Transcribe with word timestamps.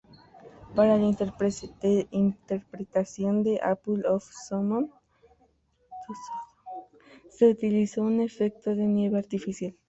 Para 0.73 0.97
la 0.97 1.03
interpretación 1.05 3.43
de 3.43 3.59
"Apple 3.61 4.01
of 4.09 4.23
Sodom" 4.23 4.89
se 7.29 7.47
utilizó 7.51 8.01
un 8.01 8.19
efecto 8.19 8.71
de 8.75 8.87
nieve 8.87 9.19
artificial. 9.19 9.75